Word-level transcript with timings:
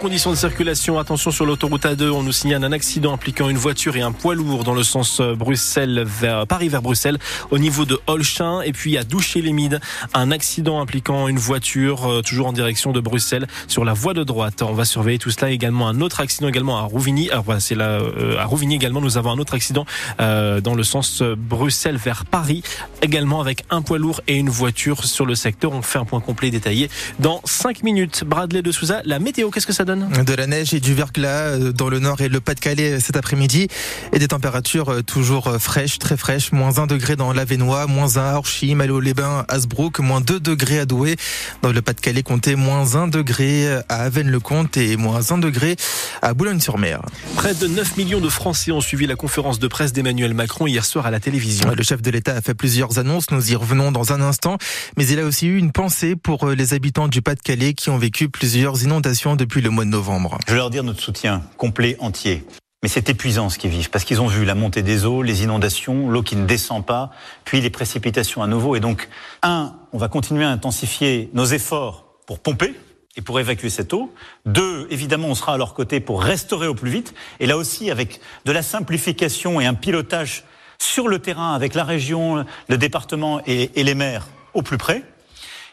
conditions 0.00 0.30
de 0.30 0.36
circulation, 0.36 0.98
attention 0.98 1.30
sur 1.30 1.44
l'autoroute 1.44 1.82
A2, 1.84 2.08
on 2.08 2.22
nous 2.22 2.32
signale 2.32 2.64
un 2.64 2.72
accident 2.72 3.12
impliquant 3.12 3.50
une 3.50 3.58
voiture 3.58 3.96
et 3.96 4.00
un 4.00 4.12
poids 4.12 4.34
lourd 4.34 4.64
dans 4.64 4.72
le 4.72 4.82
sens 4.82 5.20
euh, 5.20 5.34
Bruxelles 5.34 6.04
vers 6.06 6.46
Paris 6.46 6.70
vers 6.70 6.80
Bruxelles 6.80 7.18
au 7.50 7.58
niveau 7.58 7.84
de 7.84 8.00
Holchin 8.06 8.62
et 8.62 8.72
puis 8.72 8.96
à 8.96 9.04
Doucher-les-Mides, 9.04 9.78
un 10.14 10.30
accident 10.30 10.80
impliquant 10.80 11.28
une 11.28 11.38
voiture 11.38 12.06
euh, 12.06 12.22
toujours 12.22 12.46
en 12.46 12.54
direction 12.54 12.92
de 12.92 13.00
Bruxelles 13.00 13.46
sur 13.68 13.84
la 13.84 13.92
voie 13.92 14.14
de 14.14 14.24
droite. 14.24 14.62
On 14.62 14.72
va 14.72 14.86
surveiller 14.86 15.18
tout 15.18 15.30
cela 15.30 15.50
également 15.50 15.86
un 15.86 16.00
autre 16.00 16.20
accident 16.20 16.48
également 16.48 16.78
à 16.78 16.82
Rouvigny. 16.82 17.28
Voilà, 17.44 17.60
c'est 17.60 17.74
là 17.74 18.00
euh, 18.00 18.38
à 18.38 18.46
Rouvigny 18.46 18.76
également 18.76 19.02
nous 19.02 19.18
avons 19.18 19.32
un 19.32 19.38
autre 19.38 19.52
accident 19.52 19.84
dans 20.18 20.74
le 20.74 20.82
sens 20.82 21.22
Bruxelles 21.22 21.98
vers 21.98 22.24
Paris 22.24 22.62
également 23.02 23.42
avec 23.42 23.64
un 23.68 23.82
poids 23.82 23.98
lourd 23.98 24.22
et 24.28 24.36
une 24.36 24.48
voiture 24.48 25.04
sur 25.04 25.26
le 25.26 25.34
secteur. 25.34 25.72
On 25.72 25.82
fait 25.82 25.98
un 25.98 26.06
point 26.06 26.20
complet 26.20 26.50
détaillé 26.50 26.88
dans 27.18 27.42
5 27.44 27.82
minutes. 27.82 28.24
Bradley 28.24 28.62
de 28.62 28.72
Souza, 28.72 29.02
la 29.04 29.18
météo 29.18 29.50
qu'est-ce 29.50 29.66
que 29.66 29.72
ça 29.72 29.84
donne 29.84 29.89
De 29.96 30.34
la 30.34 30.46
neige 30.46 30.72
et 30.72 30.78
du 30.78 30.94
verglas 30.94 31.48
euh, 31.48 31.72
dans 31.72 31.88
le 31.88 31.98
nord 31.98 32.20
et 32.20 32.28
le 32.28 32.40
Pas-de-Calais 32.40 32.92
euh, 32.92 33.00
cet 33.00 33.16
après-midi 33.16 33.66
et 34.12 34.18
des 34.20 34.28
températures 34.28 34.90
euh, 34.90 35.02
toujours 35.02 35.56
fraîches, 35.58 35.98
très 35.98 36.16
fraîches. 36.16 36.52
Moins 36.52 36.78
1 36.78 36.86
degré 36.86 37.16
dans 37.16 37.32
l'Avenois, 37.32 37.88
moins 37.88 38.16
1 38.16 38.20
à 38.20 38.34
Orchy, 38.36 38.76
Malo-les-Bains, 38.76 39.46
Asbrook, 39.48 39.98
moins 39.98 40.20
2 40.20 40.38
degrés 40.38 40.78
à 40.78 40.86
Douai. 40.86 41.16
Dans 41.62 41.72
le 41.72 41.82
Pas-de-Calais, 41.82 42.22
comptez 42.22 42.54
moins 42.54 42.94
1 42.94 43.08
degré 43.08 43.66
à 43.88 44.02
Avenne-le-Comte 44.02 44.76
et 44.76 44.96
moins 44.96 45.32
1 45.32 45.38
degré 45.38 45.74
à 46.22 46.34
Boulogne-sur-Mer. 46.34 47.02
Près 47.34 47.54
de 47.54 47.66
9 47.66 47.96
millions 47.96 48.20
de 48.20 48.28
Français 48.28 48.70
ont 48.70 48.80
suivi 48.80 49.08
la 49.08 49.16
conférence 49.16 49.58
de 49.58 49.66
presse 49.66 49.92
d'Emmanuel 49.92 50.34
Macron 50.34 50.68
hier 50.68 50.84
soir 50.84 51.06
à 51.06 51.10
la 51.10 51.18
télévision. 51.18 51.68
Le 51.76 51.82
chef 51.82 52.00
de 52.00 52.10
l'État 52.10 52.36
a 52.36 52.40
fait 52.40 52.54
plusieurs 52.54 52.98
annonces, 52.98 53.32
nous 53.32 53.50
y 53.50 53.56
revenons 53.56 53.90
dans 53.90 54.12
un 54.12 54.20
instant, 54.20 54.56
mais 54.96 55.06
il 55.06 55.18
a 55.18 55.24
aussi 55.24 55.48
eu 55.48 55.56
une 55.56 55.72
pensée 55.72 56.14
pour 56.14 56.48
les 56.50 56.74
habitants 56.74 57.08
du 57.08 57.22
Pas-de-Calais 57.22 57.74
qui 57.74 57.90
ont 57.90 57.98
vécu 57.98 58.28
plusieurs 58.28 58.82
inondations 58.84 59.34
depuis 59.34 59.60
le 59.60 59.70
mois 59.70 59.79
novembre. 59.84 60.38
Je 60.46 60.52
vais 60.52 60.58
leur 60.58 60.70
dire 60.70 60.82
notre 60.82 61.00
soutien 61.00 61.42
complet, 61.56 61.96
entier. 62.00 62.44
Mais 62.82 62.88
c'est 62.88 63.10
épuisant 63.10 63.50
ce 63.50 63.58
qu'ils 63.58 63.70
vivent, 63.70 63.90
parce 63.90 64.04
qu'ils 64.04 64.22
ont 64.22 64.26
vu 64.26 64.46
la 64.46 64.54
montée 64.54 64.82
des 64.82 65.04
eaux, 65.04 65.22
les 65.22 65.42
inondations, 65.42 66.08
l'eau 66.08 66.22
qui 66.22 66.34
ne 66.34 66.46
descend 66.46 66.84
pas, 66.84 67.10
puis 67.44 67.60
les 67.60 67.68
précipitations 67.68 68.42
à 68.42 68.46
nouveau. 68.46 68.74
Et 68.74 68.80
donc, 68.80 69.08
un, 69.42 69.74
on 69.92 69.98
va 69.98 70.08
continuer 70.08 70.44
à 70.44 70.50
intensifier 70.50 71.30
nos 71.34 71.44
efforts 71.44 72.06
pour 72.26 72.38
pomper 72.38 72.74
et 73.16 73.20
pour 73.20 73.38
évacuer 73.38 73.68
cette 73.68 73.92
eau. 73.92 74.14
Deux, 74.46 74.86
évidemment, 74.90 75.28
on 75.28 75.34
sera 75.34 75.54
à 75.54 75.58
leur 75.58 75.74
côté 75.74 76.00
pour 76.00 76.22
restaurer 76.22 76.68
au 76.68 76.74
plus 76.74 76.90
vite. 76.90 77.12
Et 77.38 77.46
là 77.46 77.58
aussi, 77.58 77.90
avec 77.90 78.20
de 78.46 78.52
la 78.52 78.62
simplification 78.62 79.60
et 79.60 79.66
un 79.66 79.74
pilotage 79.74 80.44
sur 80.78 81.06
le 81.06 81.18
terrain 81.18 81.52
avec 81.52 81.74
la 81.74 81.84
région, 81.84 82.46
le 82.68 82.78
département 82.78 83.42
et 83.46 83.70
les 83.76 83.94
maires 83.94 84.28
au 84.54 84.62
plus 84.62 84.78
près. 84.78 85.04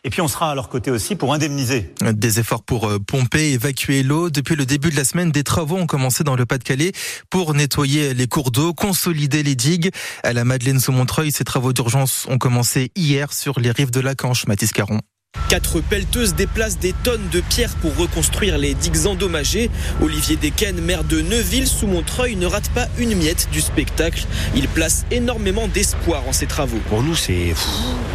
Et 0.07 0.09
puis 0.09 0.21
on 0.21 0.29
sera 0.29 0.51
à 0.51 0.55
leur 0.55 0.69
côté 0.69 0.89
aussi 0.89 1.17
pour 1.17 1.33
indemniser. 1.33 1.93
Des 1.99 2.39
efforts 2.39 2.63
pour 2.63 2.87
euh, 2.87 2.97
pomper, 2.97 3.51
évacuer 3.51 4.03
l'eau. 4.03 4.29
Depuis 4.29 4.55
le 4.55 4.65
début 4.65 4.89
de 4.89 4.95
la 4.95 5.03
semaine, 5.03 5.31
des 5.31 5.43
travaux 5.43 5.75
ont 5.75 5.85
commencé 5.85 6.23
dans 6.23 6.37
le 6.37 6.45
Pas-de-Calais 6.45 6.93
pour 7.29 7.53
nettoyer 7.53 8.13
les 8.13 8.27
cours 8.27 8.51
d'eau, 8.51 8.73
consolider 8.73 9.43
les 9.43 9.55
digues. 9.55 9.91
À 10.23 10.31
la 10.31 10.45
Madeleine 10.45 10.79
sous 10.79 10.93
Montreuil, 10.93 11.33
ces 11.33 11.43
travaux 11.43 11.73
d'urgence 11.73 12.25
ont 12.29 12.37
commencé 12.37 12.89
hier 12.95 13.33
sur 13.33 13.59
les 13.59 13.69
rives 13.69 13.91
de 13.91 13.99
la 13.99 14.15
Canche, 14.15 14.47
Mathis 14.47 14.71
Caron. 14.71 15.01
Quatre 15.49 15.79
pelleteuses 15.79 16.35
déplacent 16.35 16.77
des 16.77 16.93
tonnes 17.05 17.29
de 17.31 17.39
pierres 17.39 17.73
pour 17.81 17.95
reconstruire 17.95 18.57
les 18.57 18.73
digues 18.73 19.07
endommagées. 19.07 19.69
Olivier 20.01 20.35
Desquen, 20.35 20.81
maire 20.81 21.05
de 21.05 21.21
Neuville 21.21 21.67
sous 21.67 21.87
Montreuil, 21.87 22.35
ne 22.35 22.45
rate 22.45 22.69
pas 22.71 22.87
une 22.97 23.15
miette 23.15 23.47
du 23.53 23.61
spectacle. 23.61 24.25
Il 24.57 24.67
place 24.67 25.05
énormément 25.09 25.69
d'espoir 25.69 26.27
en 26.27 26.33
ces 26.33 26.47
travaux. 26.47 26.79
Pour 26.89 27.01
nous, 27.01 27.15
c'est 27.15 27.53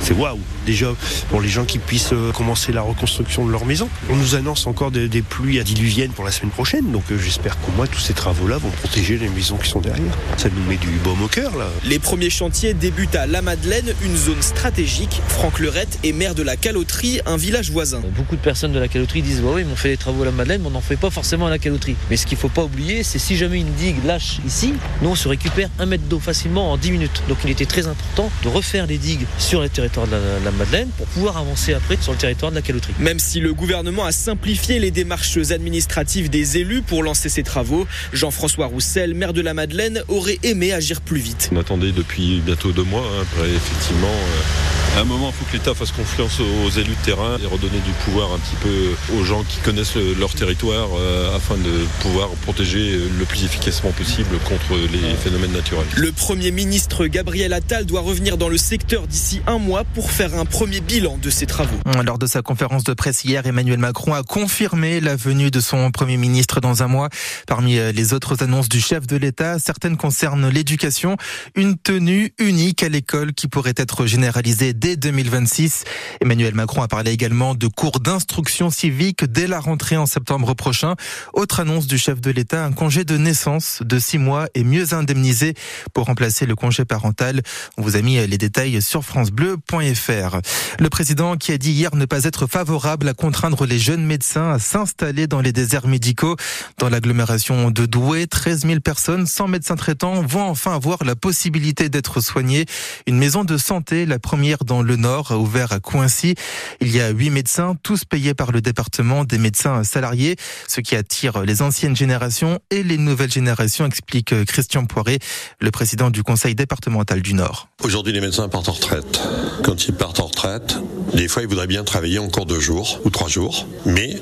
c'est 0.00 0.12
waouh. 0.12 0.38
Déjà 0.66 0.94
pour 1.30 1.40
les 1.40 1.48
gens 1.48 1.64
qui 1.64 1.78
puissent 1.78 2.12
euh, 2.12 2.32
commencer 2.32 2.70
la 2.70 2.82
reconstruction 2.82 3.46
de 3.46 3.50
leur 3.50 3.64
maison. 3.64 3.88
On 4.10 4.14
nous 4.14 4.34
annonce 4.34 4.66
encore 4.66 4.90
des, 4.90 5.08
des 5.08 5.22
pluies 5.22 5.62
diluviennes 5.64 6.12
pour 6.12 6.24
la 6.24 6.30
semaine 6.30 6.52
prochaine, 6.52 6.92
donc 6.92 7.02
euh, 7.10 7.18
j'espère 7.18 7.58
qu'au 7.60 7.72
moins 7.72 7.86
tous 7.86 7.98
ces 7.98 8.12
travaux-là 8.12 8.58
vont 8.58 8.70
protéger 8.70 9.16
les 9.18 9.28
maisons 9.30 9.56
qui 9.56 9.68
sont 9.68 9.80
derrière. 9.80 10.12
Ça 10.36 10.48
nous 10.54 10.70
met 10.70 10.76
du 10.76 10.86
baume 11.02 11.22
au 11.22 11.28
cœur 11.28 11.56
là. 11.56 11.66
Les 11.84 11.98
premiers 11.98 12.30
chantiers 12.30 12.74
débutent 12.74 13.16
à 13.16 13.26
La 13.26 13.42
Madeleine, 13.42 13.92
une 14.04 14.16
zone 14.16 14.40
stratégique. 14.42 15.20
Franck 15.28 15.58
Lerette 15.58 15.98
est 16.04 16.12
maire 16.12 16.36
de 16.36 16.44
la 16.44 16.56
Caloterie, 16.56 17.01
un 17.26 17.36
village 17.36 17.70
voisin. 17.70 18.00
Beaucoup 18.16 18.36
de 18.36 18.40
personnes 18.40 18.72
de 18.72 18.78
la 18.78 18.88
caloterie 18.88 19.22
disent 19.22 19.40
bah 19.40 19.50
oui, 19.54 19.64
mais 19.64 19.72
on 19.72 19.76
fait 19.76 19.90
des 19.90 19.96
travaux 19.96 20.22
à 20.22 20.26
la 20.26 20.30
Madeleine, 20.30 20.62
mais 20.62 20.68
on 20.68 20.70
n'en 20.70 20.80
fait 20.80 20.96
pas 20.96 21.10
forcément 21.10 21.46
à 21.46 21.50
la 21.50 21.58
caloterie. 21.58 21.96
Mais 22.10 22.16
ce 22.16 22.26
qu'il 22.26 22.36
ne 22.36 22.40
faut 22.40 22.48
pas 22.48 22.62
oublier, 22.62 23.02
c'est 23.02 23.18
si 23.18 23.36
jamais 23.36 23.60
une 23.60 23.72
digue 23.74 24.04
lâche 24.04 24.38
ici, 24.46 24.74
nous 25.02 25.10
on 25.10 25.14
se 25.14 25.28
récupère 25.28 25.68
un 25.78 25.86
mètre 25.86 26.04
d'eau 26.04 26.20
facilement 26.20 26.72
en 26.72 26.76
10 26.76 26.92
minutes. 26.92 27.22
Donc 27.28 27.38
il 27.44 27.50
était 27.50 27.66
très 27.66 27.86
important 27.86 28.30
de 28.44 28.48
refaire 28.48 28.86
les 28.86 28.98
digues 28.98 29.26
sur 29.38 29.60
le 29.60 29.68
territoire 29.68 30.06
de 30.06 30.12
la, 30.12 30.18
la 30.44 30.50
Madeleine 30.52 30.88
pour 30.96 31.06
pouvoir 31.06 31.36
avancer 31.36 31.74
après 31.74 31.96
sur 32.00 32.12
le 32.12 32.18
territoire 32.18 32.52
de 32.52 32.56
la 32.56 32.62
caloterie. 32.62 32.94
Même 32.98 33.18
si 33.18 33.40
le 33.40 33.52
gouvernement 33.52 34.04
a 34.04 34.12
simplifié 34.12 34.78
les 34.78 34.90
démarches 34.90 35.38
administratives 35.50 36.30
des 36.30 36.58
élus 36.58 36.82
pour 36.82 37.02
lancer 37.02 37.28
ces 37.28 37.42
travaux, 37.42 37.86
Jean-François 38.12 38.66
Roussel, 38.66 39.14
maire 39.14 39.32
de 39.32 39.40
la 39.40 39.54
Madeleine, 39.54 40.02
aurait 40.08 40.38
aimé 40.42 40.72
agir 40.72 41.00
plus 41.00 41.20
vite. 41.20 41.50
On 41.52 41.56
attendait 41.58 41.92
depuis 41.92 42.40
bientôt 42.44 42.70
deux 42.70 42.84
mois, 42.84 43.02
hein, 43.02 43.22
après 43.22 43.48
effectivement. 43.48 44.08
Euh 44.08 44.81
à 44.96 45.00
un 45.00 45.04
moment, 45.04 45.30
il 45.30 45.32
faut 45.32 45.44
que 45.46 45.56
l'État 45.56 45.74
fasse 45.74 45.90
confiance 45.90 46.38
aux 46.40 46.70
élus 46.70 46.94
de 46.94 47.04
terrain 47.04 47.38
et 47.42 47.46
redonner 47.46 47.80
du 47.80 47.92
pouvoir 48.04 48.32
un 48.32 48.38
petit 48.38 48.56
peu 48.56 49.16
aux 49.16 49.24
gens 49.24 49.42
qui 49.42 49.58
connaissent 49.60 49.94
le, 49.94 50.12
leur 50.14 50.34
territoire 50.34 50.88
euh, 50.98 51.34
afin 51.34 51.56
de 51.56 51.86
pouvoir 52.00 52.28
protéger 52.42 52.98
le 53.18 53.24
plus 53.24 53.44
efficacement 53.44 53.90
possible 53.92 54.36
contre 54.40 54.76
les 54.92 55.14
phénomènes 55.16 55.52
naturels. 55.52 55.86
Le 55.96 56.12
Premier 56.12 56.50
ministre 56.50 57.06
Gabriel 57.06 57.54
Attal 57.54 57.86
doit 57.86 58.02
revenir 58.02 58.36
dans 58.36 58.48
le 58.48 58.58
secteur 58.58 59.06
d'ici 59.06 59.40
un 59.46 59.58
mois 59.58 59.84
pour 59.84 60.10
faire 60.10 60.34
un 60.34 60.44
premier 60.44 60.80
bilan 60.80 61.18
de 61.22 61.30
ses 61.30 61.46
travaux. 61.46 61.78
Lors 62.04 62.18
de 62.18 62.26
sa 62.26 62.42
conférence 62.42 62.84
de 62.84 62.92
presse 62.92 63.24
hier, 63.24 63.46
Emmanuel 63.46 63.78
Macron 63.78 64.12
a 64.12 64.22
confirmé 64.22 65.00
la 65.00 65.16
venue 65.16 65.50
de 65.50 65.60
son 65.60 65.90
Premier 65.90 66.18
ministre 66.18 66.60
dans 66.60 66.82
un 66.82 66.88
mois. 66.88 67.08
Parmi 67.46 67.76
les 67.76 68.12
autres 68.12 68.42
annonces 68.42 68.68
du 68.68 68.80
chef 68.80 69.06
de 69.06 69.16
l'État, 69.16 69.58
certaines 69.58 69.96
concernent 69.96 70.48
l'éducation, 70.48 71.16
une 71.54 71.78
tenue 71.78 72.34
unique 72.38 72.82
à 72.82 72.88
l'école 72.88 73.32
qui 73.32 73.48
pourrait 73.48 73.74
être 73.76 74.06
généralisée 74.06 74.74
dès 74.82 74.96
2026. 74.96 75.84
Emmanuel 76.20 76.54
Macron 76.54 76.82
a 76.82 76.88
parlé 76.88 77.12
également 77.12 77.54
de 77.54 77.68
cours 77.68 78.00
d'instruction 78.00 78.68
civique 78.68 79.24
dès 79.24 79.46
la 79.46 79.60
rentrée 79.60 79.96
en 79.96 80.06
septembre 80.06 80.54
prochain. 80.54 80.96
Autre 81.34 81.60
annonce 81.60 81.86
du 81.86 81.98
chef 81.98 82.20
de 82.20 82.32
l'État, 82.32 82.64
un 82.64 82.72
congé 82.72 83.04
de 83.04 83.16
naissance 83.16 83.82
de 83.84 84.00
six 84.00 84.18
mois 84.18 84.46
est 84.54 84.64
mieux 84.64 84.92
indemnisé 84.92 85.54
pour 85.94 86.06
remplacer 86.06 86.46
le 86.46 86.56
congé 86.56 86.84
parental. 86.84 87.42
On 87.78 87.82
vous 87.82 87.96
a 87.96 88.02
mis 88.02 88.26
les 88.26 88.38
détails 88.38 88.82
sur 88.82 89.04
francebleu.fr. 89.04 90.40
Le 90.80 90.88
président 90.88 91.36
qui 91.36 91.52
a 91.52 91.58
dit 91.58 91.70
hier 91.70 91.94
ne 91.94 92.04
pas 92.04 92.24
être 92.24 92.48
favorable 92.48 93.08
à 93.08 93.14
contraindre 93.14 93.64
les 93.66 93.78
jeunes 93.78 94.04
médecins 94.04 94.50
à 94.50 94.58
s'installer 94.58 95.28
dans 95.28 95.40
les 95.40 95.52
déserts 95.52 95.86
médicaux. 95.86 96.36
Dans 96.78 96.88
l'agglomération 96.88 97.70
de 97.70 97.86
Douai, 97.86 98.26
13 98.26 98.62
000 98.66 98.80
personnes 98.80 99.26
sans 99.28 99.46
médecin 99.46 99.76
traitant 99.76 100.22
vont 100.22 100.42
enfin 100.42 100.74
avoir 100.74 101.04
la 101.04 101.14
possibilité 101.14 101.88
d'être 101.88 102.20
soignées. 102.20 102.66
Une 103.06 103.18
maison 103.18 103.44
de 103.44 103.56
santé, 103.56 104.06
la 104.06 104.18
première 104.18 104.64
le 104.80 104.96
Nord, 104.96 105.32
ouvert 105.32 105.72
à 105.72 105.80
Coincy. 105.80 106.34
Il 106.80 106.90
y 106.90 107.00
a 107.00 107.10
huit 107.10 107.28
médecins, 107.28 107.76
tous 107.82 108.06
payés 108.06 108.32
par 108.32 108.52
le 108.52 108.62
département, 108.62 109.24
des 109.24 109.36
médecins 109.36 109.84
salariés, 109.84 110.36
ce 110.68 110.80
qui 110.80 110.96
attire 110.96 111.42
les 111.42 111.60
anciennes 111.60 111.94
générations 111.94 112.60
et 112.70 112.82
les 112.82 112.96
nouvelles 112.96 113.30
générations, 113.30 113.84
explique 113.84 114.34
Christian 114.46 114.86
Poiré, 114.86 115.18
le 115.60 115.70
président 115.70 116.08
du 116.08 116.22
conseil 116.22 116.54
départemental 116.54 117.20
du 117.20 117.34
Nord. 117.34 117.68
Aujourd'hui, 117.82 118.14
les 118.14 118.20
médecins 118.20 118.48
partent 118.48 118.70
en 118.70 118.72
retraite. 118.72 119.20
Quand 119.62 119.86
ils 119.86 119.94
partent 119.94 120.20
en 120.20 120.26
retraite, 120.26 120.76
des 121.12 121.28
fois, 121.28 121.42
ils 121.42 121.48
voudraient 121.48 121.66
bien 121.66 121.84
travailler 121.84 122.18
encore 122.18 122.46
deux 122.46 122.60
jours 122.60 123.00
ou 123.04 123.10
trois 123.10 123.28
jours, 123.28 123.66
mais 123.84 124.16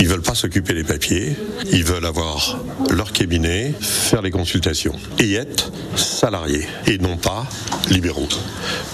ils 0.00 0.08
veulent 0.08 0.22
pas 0.22 0.34
s'occuper 0.34 0.74
des 0.74 0.84
papiers, 0.84 1.36
ils 1.72 1.84
veulent 1.84 2.06
avoir 2.06 2.58
leur 2.90 3.12
cabinet, 3.12 3.74
faire 3.80 4.22
les 4.22 4.30
consultations 4.30 4.94
et 5.18 5.34
être 5.34 5.72
salariés 5.96 6.66
et 6.86 6.98
non 6.98 7.16
pas 7.16 7.46
libéraux. 7.90 8.28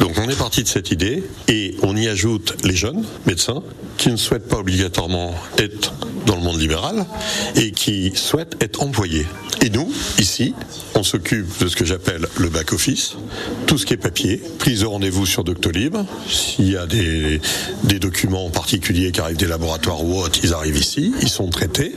Donc 0.00 0.18
on 0.18 0.28
est 0.28 0.38
parti 0.38 0.62
de 0.62 0.68
cette 0.68 0.90
idée 0.90 1.24
et 1.48 1.76
on 1.82 1.96
y 1.96 2.08
ajoute 2.08 2.56
les 2.64 2.76
jeunes 2.76 3.04
médecins 3.26 3.62
qui 3.96 4.10
ne 4.10 4.16
souhaitent 4.16 4.48
pas 4.48 4.58
obligatoirement 4.58 5.34
être 5.58 5.92
dans 6.28 6.36
le 6.36 6.42
monde 6.42 6.60
libéral 6.60 7.06
et 7.56 7.72
qui 7.72 8.12
souhaitent 8.14 8.56
être 8.60 8.82
employés. 8.82 9.26
Et 9.62 9.70
nous, 9.70 9.90
ici, 10.18 10.54
on 10.94 11.02
s'occupe 11.02 11.46
de 11.60 11.68
ce 11.68 11.74
que 11.74 11.84
j'appelle 11.84 12.26
le 12.36 12.48
back-office, 12.48 13.16
tout 13.66 13.78
ce 13.78 13.86
qui 13.86 13.94
est 13.94 13.96
papier, 13.96 14.40
prise 14.58 14.80
de 14.80 14.86
rendez-vous 14.86 15.26
sur 15.26 15.42
Doctolib. 15.42 15.96
S'il 16.28 16.70
y 16.70 16.76
a 16.76 16.86
des, 16.86 17.40
des 17.84 17.98
documents 17.98 18.50
particuliers 18.50 19.10
qui 19.10 19.20
arrivent 19.20 19.36
des 19.38 19.48
laboratoires 19.48 20.04
ou 20.04 20.20
autres, 20.20 20.38
ils 20.44 20.52
arrivent 20.52 20.78
ici, 20.78 21.12
ils 21.22 21.28
sont 21.28 21.48
traités. 21.48 21.94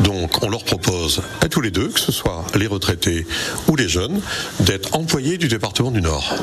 Donc 0.00 0.42
on 0.42 0.48
leur 0.48 0.64
propose 0.64 1.22
à 1.40 1.48
tous 1.48 1.60
les 1.60 1.70
deux, 1.70 1.88
que 1.88 2.00
ce 2.00 2.12
soit 2.12 2.44
les 2.54 2.66
retraités 2.66 3.26
ou 3.68 3.76
les 3.76 3.88
jeunes, 3.88 4.20
d'être 4.60 4.94
employés 4.94 5.38
du 5.38 5.48
département 5.48 5.90
du 5.90 6.00
Nord. 6.00 6.34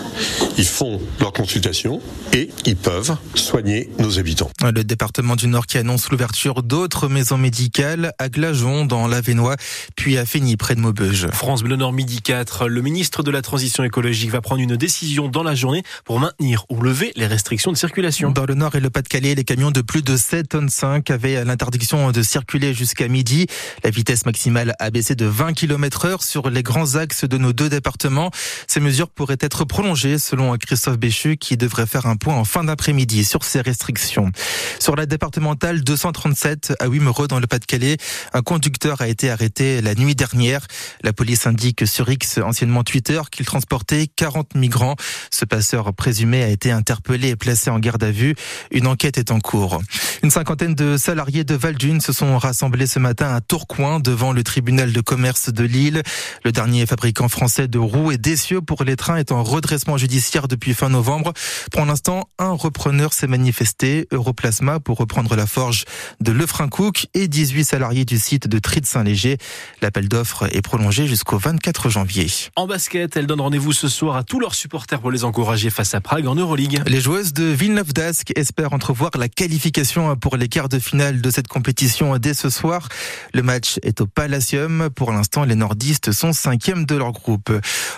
Ils 0.57 0.65
font 0.65 1.01
leur 1.19 1.33
consultation 1.33 2.01
et 2.33 2.49
ils 2.65 2.75
peuvent 2.75 3.15
soigner 3.35 3.89
nos 3.99 4.19
habitants. 4.19 4.49
Le 4.63 4.83
département 4.83 5.35
du 5.35 5.47
Nord 5.47 5.67
qui 5.67 5.77
annonce 5.77 6.09
l'ouverture 6.09 6.63
d'autres 6.63 7.07
maisons 7.07 7.37
médicales 7.37 8.13
à 8.19 8.29
Glajon 8.29 8.85
dans 8.85 9.07
l'Avenois, 9.07 9.55
puis 9.95 10.17
à 10.17 10.25
Fény 10.25 10.57
près 10.57 10.75
de 10.75 10.79
Maubeuge. 10.79 11.27
France 11.31 11.63
Bleu 11.63 11.75
Nord 11.75 11.93
midi 11.93 12.21
4, 12.21 12.67
le 12.67 12.81
ministre 12.81 13.23
de 13.23 13.31
la 13.31 13.41
Transition 13.41 13.83
écologique 13.83 14.31
va 14.31 14.41
prendre 14.41 14.61
une 14.61 14.75
décision 14.75 15.27
dans 15.27 15.43
la 15.43 15.55
journée 15.55 15.83
pour 16.03 16.19
maintenir 16.19 16.65
ou 16.69 16.81
lever 16.81 17.11
les 17.15 17.27
restrictions 17.27 17.71
de 17.71 17.77
circulation. 17.77 18.31
Dans 18.31 18.45
le 18.45 18.55
Nord 18.55 18.75
et 18.75 18.79
le 18.79 18.89
Pas-de-Calais, 18.89 19.35
les 19.35 19.43
camions 19.43 19.71
de 19.71 19.81
plus 19.81 20.01
de 20.01 20.17
7 20.17 20.49
tonnes 20.49 20.69
5 20.69 21.09
avaient 21.11 21.43
l'interdiction 21.45 22.11
de 22.11 22.21
circuler 22.21 22.73
jusqu'à 22.73 23.07
midi. 23.07 23.44
La 23.83 23.89
vitesse 23.89 24.25
maximale 24.25 24.75
a 24.79 24.89
baissé 24.89 25.15
de 25.15 25.25
20 25.25 25.53
km 25.53 26.05
heure 26.05 26.23
sur 26.23 26.49
les 26.49 26.63
grands 26.63 26.95
axes 26.95 27.25
de 27.25 27.37
nos 27.37 27.53
deux 27.53 27.69
départements. 27.69 28.31
Ces 28.67 28.79
mesures 28.79 29.09
pourraient 29.09 29.37
être 29.39 29.65
prolongées 29.65 30.19
selon 30.19 30.55
Christophe 30.57 30.97
Béchu 30.97 31.37
qui 31.37 31.57
devrait 31.57 31.85
faire 31.85 32.05
un 32.05 32.15
point 32.15 32.35
en 32.35 32.45
fin 32.45 32.63
d'après-midi 32.63 33.25
sur 33.25 33.43
ces 33.43 33.61
restrictions. 33.61 34.31
Sur 34.79 34.95
la 34.95 35.05
départementale 35.05 35.81
237 35.81 36.73
à 36.79 36.87
Wimereux 36.87 37.27
dans 37.27 37.39
le 37.39 37.47
Pas-de-Calais, 37.47 37.97
un 38.33 38.41
conducteur 38.41 39.01
a 39.01 39.07
été 39.07 39.29
arrêté 39.29 39.81
la 39.81 39.95
nuit 39.95 40.15
dernière. 40.15 40.65
La 41.03 41.13
police 41.13 41.47
indique 41.47 41.87
sur 41.87 42.09
X, 42.09 42.39
anciennement 42.39 42.83
Twitter, 42.83 43.21
qu'il 43.31 43.45
transportait 43.45 44.07
40 44.15 44.55
migrants. 44.55 44.95
Ce 45.31 45.45
passeur 45.45 45.93
présumé 45.93 46.43
a 46.43 46.49
été 46.49 46.71
interpellé 46.71 47.29
et 47.29 47.35
placé 47.35 47.69
en 47.69 47.79
garde 47.79 48.03
à 48.03 48.11
vue. 48.11 48.35
Une 48.71 48.87
enquête 48.87 49.17
est 49.17 49.31
en 49.31 49.39
cours. 49.39 49.81
Une 50.23 50.31
cinquantaine 50.31 50.75
de 50.75 50.97
salariés 50.97 51.43
de 51.43 51.55
Valdune 51.55 52.01
se 52.01 52.13
sont 52.13 52.37
rassemblés 52.37 52.87
ce 52.87 52.99
matin 52.99 53.33
à 53.35 53.41
Tourcoing 53.41 53.99
devant 53.99 54.31
le 54.31 54.43
tribunal 54.43 54.93
de 54.93 55.01
commerce 55.01 55.49
de 55.49 55.63
Lille. 55.63 56.01
Le 56.43 56.51
dernier 56.51 56.85
fabricant 56.85 57.27
français 57.27 57.67
de 57.67 57.77
roues 57.77 58.11
et 58.11 58.17
d'essieux 58.17 58.61
pour 58.61 58.83
les 58.83 58.95
trains 58.95 59.17
est 59.17 59.31
en 59.31 59.43
redressement 59.43 59.97
judiciaire 59.97 60.47
depuis 60.47 60.73
fin 60.73 60.89
novembre. 60.89 61.33
Pour 61.71 61.85
l'instant, 61.85 62.29
un 62.39 62.53
repreneur 62.53 63.13
s'est 63.13 63.27
manifesté, 63.27 64.07
Europlasma, 64.11 64.79
pour 64.79 64.97
reprendre 64.97 65.35
la 65.35 65.45
forge 65.47 65.85
de 66.21 66.31
Lefrancouc 66.31 67.07
et 67.13 67.27
18 67.27 67.65
salariés 67.65 68.05
du 68.05 68.17
site 68.17 68.47
de 68.47 68.57
Trid 68.57 68.85
Saint-Léger. 68.85 69.37
L'appel 69.81 70.07
d'offres 70.07 70.47
est 70.55 70.61
prolongé 70.61 71.07
jusqu'au 71.07 71.37
24 71.37 71.89
janvier. 71.89 72.27
En 72.55 72.67
basket, 72.67 73.17
elle 73.17 73.27
donne 73.27 73.41
rendez-vous 73.41 73.73
ce 73.73 73.89
soir 73.89 74.15
à 74.15 74.23
tous 74.23 74.39
leurs 74.39 74.55
supporters 74.55 75.01
pour 75.01 75.11
les 75.11 75.25
encourager 75.25 75.69
face 75.69 75.93
à 75.93 76.01
Prague 76.01 76.27
en 76.27 76.35
Euroleague. 76.35 76.81
Les 76.87 77.01
joueuses 77.01 77.33
de 77.33 77.43
Villeneuve 77.43 77.93
d'Ascq 77.93 78.31
espèrent 78.37 78.73
entrevoir 78.73 79.11
la 79.17 79.27
qualification 79.27 80.15
pour 80.15 80.37
les 80.37 80.47
quarts 80.47 80.69
de 80.69 80.79
finale 80.79 81.19
de 81.19 81.29
cette 81.29 81.47
compétition 81.47 82.17
dès 82.17 82.33
ce 82.33 82.49
soir. 82.49 82.87
Le 83.33 83.41
match 83.41 83.79
est 83.83 84.01
au 84.01 84.07
Palacium. 84.07 84.89
Pour 84.95 85.11
l'instant, 85.11 85.43
les 85.43 85.55
nordistes 85.55 86.11
sont 86.11 86.33
cinquièmes 86.33 86.85
de 86.85 86.95
leur 86.95 87.11
groupe. 87.11 87.51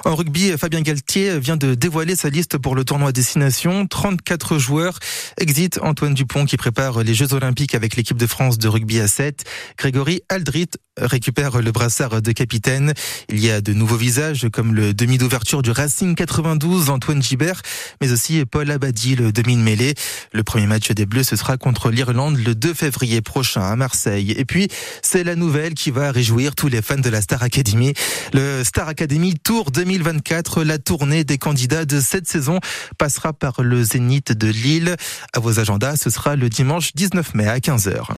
En 0.05 0.15
rugby, 0.15 0.51
Fabien 0.57 0.81
Galtier 0.81 1.39
vient 1.39 1.57
de 1.57 1.75
dévoiler 1.75 2.15
sa 2.15 2.29
liste 2.29 2.57
pour 2.57 2.75
le 2.75 2.83
tournoi 2.83 3.11
destination. 3.11 3.87
34 3.87 4.57
joueurs. 4.57 4.99
Exit 5.39 5.79
Antoine 5.81 6.13
Dupont 6.13 6.45
qui 6.45 6.57
prépare 6.57 7.03
les 7.03 7.13
Jeux 7.13 7.33
Olympiques 7.33 7.75
avec 7.75 7.95
l'équipe 7.95 8.17
de 8.17 8.27
France 8.27 8.57
de 8.57 8.67
rugby 8.67 8.99
à 8.99 9.07
7. 9.07 9.43
Grégory 9.77 10.21
Aldrit 10.29 10.69
récupère 10.97 11.61
le 11.61 11.71
brassard 11.71 12.21
de 12.21 12.31
capitaine. 12.31 12.93
Il 13.29 13.43
y 13.43 13.51
a 13.51 13.61
de 13.61 13.73
nouveaux 13.73 13.97
visages 13.97 14.47
comme 14.51 14.73
le 14.73 14.93
demi 14.93 15.17
d'ouverture 15.17 15.61
du 15.61 15.71
Racing 15.71 16.15
92, 16.15 16.89
Antoine 16.89 17.21
Gibert, 17.21 17.61
mais 18.01 18.11
aussi 18.11 18.43
Paul 18.45 18.69
Abadi, 18.71 19.15
le 19.15 19.31
demi 19.31 19.55
de 19.55 19.61
mêlée. 19.61 19.93
Le 20.31 20.43
premier 20.43 20.67
match 20.67 20.91
des 20.91 21.05
Bleus, 21.05 21.23
ce 21.23 21.35
sera 21.35 21.57
contre 21.57 21.91
l'Irlande 21.91 22.37
le 22.37 22.55
2 22.55 22.73
février 22.73 23.21
prochain 23.21 23.61
à 23.61 23.75
Marseille. 23.75 24.31
Et 24.31 24.45
puis, 24.45 24.67
c'est 25.17 25.23
la 25.23 25.35
nouvelle 25.35 25.73
qui 25.73 25.89
va 25.89 26.11
réjouir 26.11 26.53
tous 26.53 26.67
les 26.67 26.83
fans 26.83 26.99
de 26.99 27.09
la 27.09 27.21
Star 27.21 27.41
Academy. 27.41 27.95
Le 28.33 28.63
Star 28.63 28.87
Academy 28.87 29.33
Tour 29.33 29.71
2024, 29.71 30.63
la 30.63 30.77
tournée 30.77 31.23
des 31.23 31.39
candidats 31.39 31.85
de 31.85 31.99
cette 31.99 32.27
saison 32.27 32.59
passera 32.99 33.33
par 33.33 33.63
le 33.63 33.81
Zénith 33.81 34.31
de 34.31 34.47
Lille. 34.47 34.95
À 35.33 35.39
vos 35.39 35.59
agendas, 35.59 35.95
ce 35.95 36.11
sera 36.11 36.35
le 36.35 36.49
dimanche 36.49 36.93
19 36.93 37.33
mai 37.33 37.47
à 37.47 37.57
15h. 37.57 38.15